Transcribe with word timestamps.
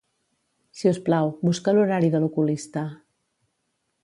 Si 0.79 0.89
us 0.91 1.01
plau, 1.09 1.29
busca 1.49 1.75
l'horari 1.77 2.11
de 2.17 2.25
l'oculista. 2.25 2.89